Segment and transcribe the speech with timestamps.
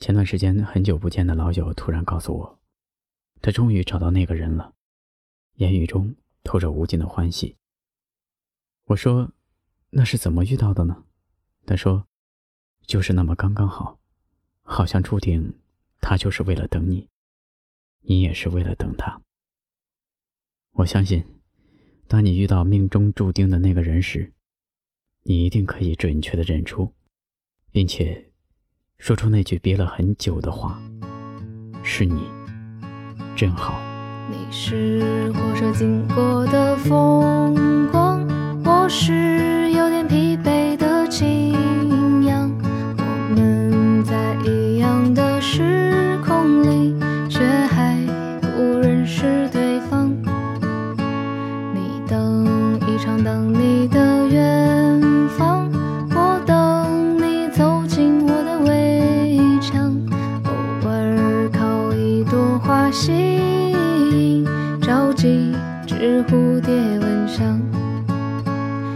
[0.00, 2.60] 前段时间很久不见的老友突然告诉我，
[3.42, 4.72] 他终于找到那个人了，
[5.54, 7.56] 言语中透着无尽的欢喜。
[8.84, 9.32] 我说
[9.90, 11.04] ：“那是怎么遇到的呢？”
[11.66, 12.06] 他说
[12.86, 13.98] ：“就是那么刚刚好，
[14.62, 15.58] 好像注定
[16.00, 17.08] 他就是为了等你，
[18.02, 19.20] 你也是为了等他。”
[20.74, 21.24] 我相信，
[22.06, 24.32] 当你遇到命中注定的那个人时，
[25.24, 26.94] 你一定可以准确的认出，
[27.72, 28.27] 并且。
[28.98, 30.76] 说出那句憋了很久的话，
[31.84, 32.24] 是你，
[33.36, 33.80] 真好。
[34.28, 37.37] 你是火车经过的风
[65.18, 65.52] 几，
[65.84, 67.60] 只蝴蝶闻香。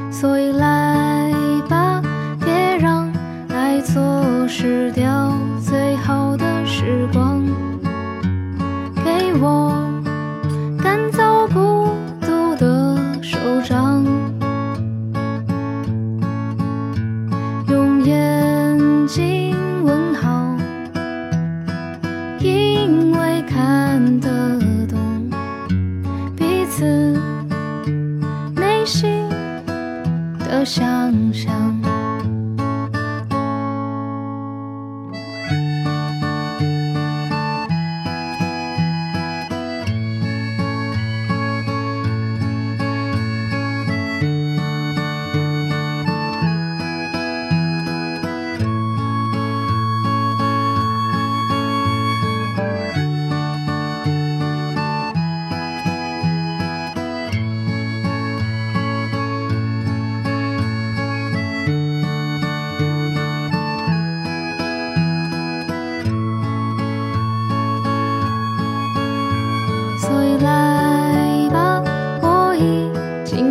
[0.08, 1.32] 所以来
[1.68, 2.00] 吧，
[2.38, 3.12] 别让
[3.48, 7.21] 爱错失掉最好的时光。
[30.64, 31.21] 想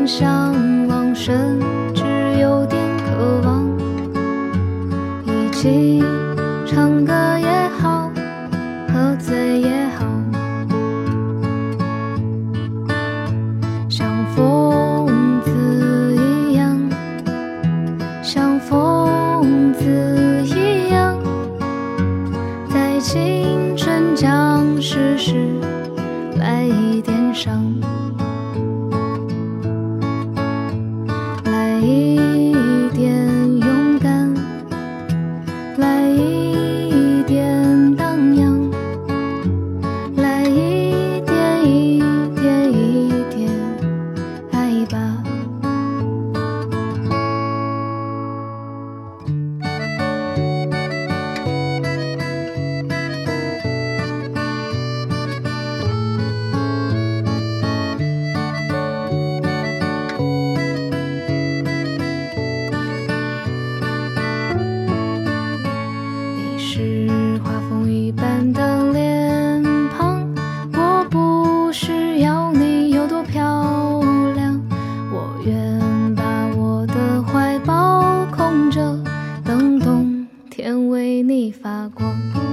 [0.08, 0.54] 向
[0.88, 1.60] 往甚
[1.94, 2.04] 至
[2.40, 3.68] 有点渴望，
[5.26, 6.04] 一起
[6.66, 8.12] 唱歌也好，
[8.92, 10.06] 喝醉也好，
[13.90, 15.08] 像疯
[15.44, 16.90] 子一样，
[18.22, 19.84] 像疯子
[20.46, 21.16] 一样，
[22.74, 25.48] 在青春将逝时。
[26.40, 27.62] 来一点伤。
[82.22, 82.51] Thank you.